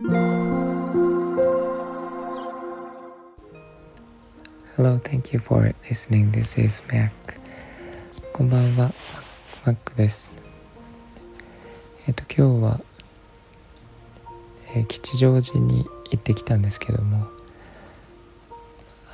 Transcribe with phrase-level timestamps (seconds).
[0.00, 0.14] Hello,
[5.02, 6.30] thank you for listening.
[6.30, 7.10] This is Mac.
[8.32, 8.92] こんばんは、
[9.64, 10.32] Mac です。
[12.06, 12.80] えっ、と、今日は、
[14.76, 17.26] えー、吉祥寺に行ってきたんですけども、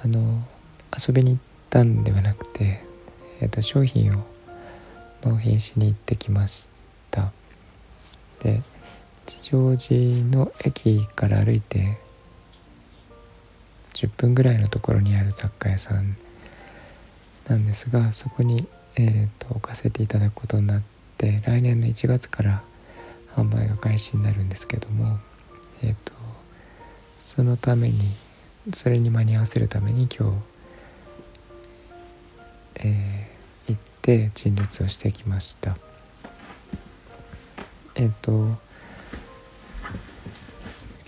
[0.03, 0.43] あの、
[0.95, 1.41] 遊びに行っ
[1.71, 2.85] たんではなくて、
[3.41, 4.27] えっ、と、商品を
[5.23, 6.69] 納品しに行ってきまし
[7.11, 7.33] た。
[8.41, 8.61] で、
[9.27, 11.99] 吉祥寺の駅から歩いて
[13.95, 16.17] 10分ぐらいのところにある雑貨屋さん
[17.49, 18.67] なんですがそこに、
[18.97, 20.83] えーと、置かせていただくことになっ
[21.17, 22.63] て来年の1月から
[23.35, 25.19] 販売が開始になるんですけども、
[25.83, 26.13] えーと、
[27.19, 28.01] そのために
[28.73, 30.37] それに間に合わせるために今日、
[32.87, 35.77] えー、行って陳列をしてきました。
[37.95, 38.57] えっ、ー、と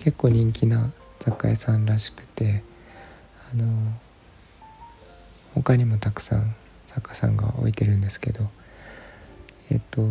[0.07, 0.89] 結構人気な
[1.19, 2.63] 雑貨屋さんらしくて
[3.51, 3.65] あの
[5.53, 8.47] 他にもたくさん作家さんが置いてるんですけど
[9.69, 10.07] えっと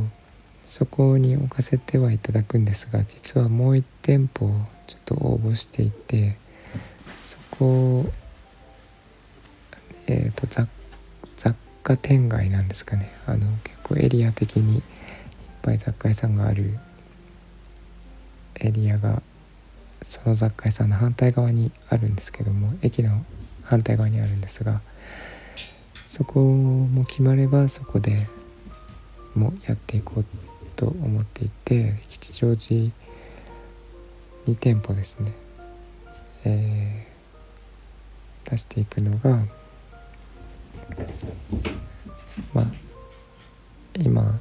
[0.66, 4.50] そこに置かせてはいただくんですが実はもう1店舗
[4.86, 6.36] ちょっと応募していて
[7.24, 8.04] そこ
[10.08, 10.68] えっと雑
[11.38, 13.10] 雑貨店街なんですかね。
[13.26, 14.82] あの結構エリア的にいっ
[15.62, 16.78] ぱい雑貨屋さんがある
[18.56, 19.22] エリアが
[20.02, 23.24] その雑貨屋さんの反対側にあるんですけども駅の
[23.62, 24.80] 反対側にあるんですが
[26.04, 28.26] そこも決まればそこで
[29.34, 30.24] もやっていこう
[30.76, 32.90] と思っていて吉祥寺
[34.46, 35.32] 2店舗ですね、
[36.44, 39.44] えー、出していくのが
[42.54, 42.66] まあ
[43.98, 44.38] 今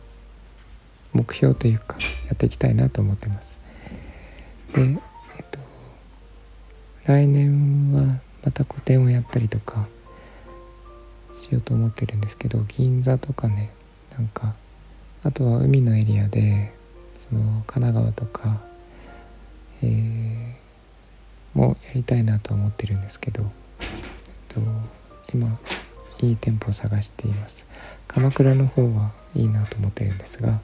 [1.14, 3.61] 目標というかやっていきたいなと思ってます。
[4.73, 4.98] で
[7.06, 9.88] 来年はまた個展をやったりとか
[11.31, 13.71] しようと思ってるんですけど銀座とかね
[14.17, 14.55] なんか
[15.23, 16.73] あとは海のエリアで
[17.15, 18.61] その神奈川とか、
[19.83, 23.44] えー、もやりたいなと思ってるんですけど、
[23.80, 23.88] えっ
[24.48, 24.61] と、
[25.33, 25.60] 今
[26.21, 27.65] いい店舗を探しています。
[28.08, 30.61] 鎌倉の方はいいなと思ってるんですが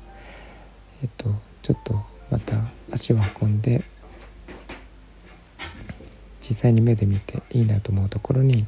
[1.03, 1.30] えっと
[1.62, 2.56] ちょっとまた
[2.91, 3.84] 足を運んで
[6.51, 8.66] 実際に目で見ていいなと思うところに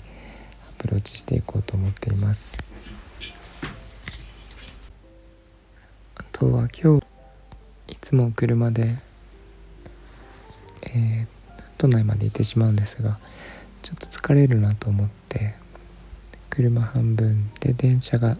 [0.69, 2.57] アプローチしていこうと思っています。
[6.15, 7.05] あとは今日
[7.89, 8.95] いつも車で、
[10.95, 11.27] えー、
[11.77, 13.19] 都内まで行ってしまうんですが
[13.81, 15.55] ちょっと疲れるなと思って
[16.49, 18.37] 車半分で電車が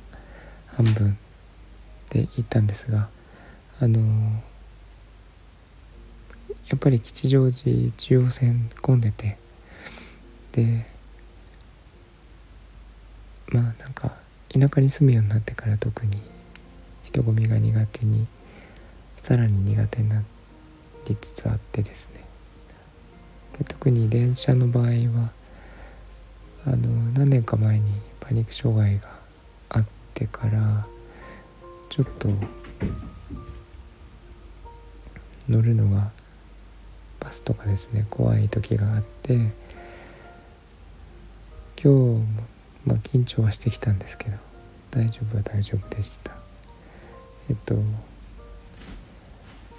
[0.68, 1.18] 半分
[2.12, 3.10] で行ったんですが
[3.82, 4.53] あのー
[6.70, 9.38] やっぱり吉祥寺中央線混んでて
[10.54, 10.86] で
[13.50, 14.18] まあなんか
[14.50, 16.18] 田舎に住むようになってから特に
[17.04, 18.28] 人混みが苦手に
[19.22, 20.24] さらに苦手にな
[21.08, 22.24] りつつあってですね。
[23.58, 25.32] で特に電車の場合は
[26.66, 26.78] あの
[27.14, 29.10] 何年か前にパニック障害が
[29.70, 30.88] あってから
[31.90, 32.30] ちょっと
[35.50, 36.12] 乗るのが
[37.24, 39.52] バスとかですね怖い時があって今
[41.82, 42.20] 日も
[42.86, 44.38] まあ緊張はしてきたんですけど
[44.92, 46.32] 大丈夫は大丈夫でした。
[47.50, 47.76] えっと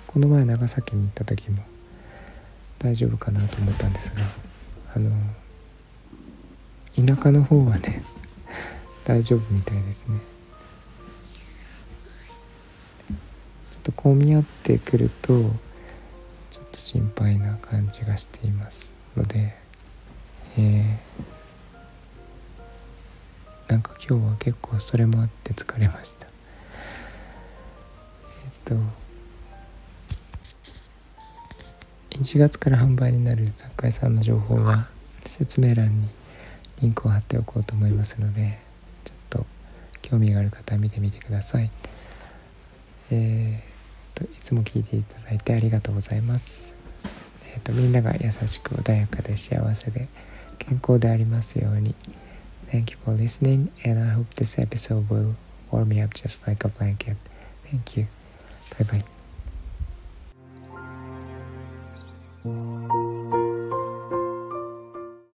[0.06, 1.62] この前長崎に行った時も
[2.78, 4.22] 大丈夫かなと思ったんですが
[4.94, 5.10] あの
[6.94, 8.02] 田舎の方はね
[9.04, 10.18] 大丈夫みたいですね。
[13.08, 15.50] ちょっと混み合ってくると
[16.94, 19.52] 心配な感じがしていますので、
[20.56, 26.30] えー、なんか今日は結構それもあって疲れましたえ
[28.46, 28.76] っと
[32.10, 34.86] 1月から販売になる雑貨屋さんの情報は
[35.26, 36.06] 説明欄に
[36.80, 38.60] リンクを貼っておこうと思いますので
[39.02, 39.46] ちょっと
[40.00, 41.72] 興味がある方は見てみてください。
[43.10, 43.74] えー
[44.14, 46.83] といつも聞いていただいてありがとうございます。
[47.54, 50.08] えーと、みんなが優しく穏やかで幸せで
[50.58, 51.94] 健康でありますように。
[52.70, 55.34] Thank you for listening and I hope this episode will
[55.70, 57.16] warm me up just like a blanket.
[57.70, 58.06] Thank you.
[58.78, 59.04] Bye
[62.44, 62.73] bye.